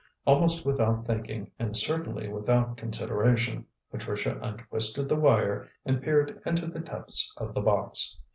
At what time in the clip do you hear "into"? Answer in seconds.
6.43-6.65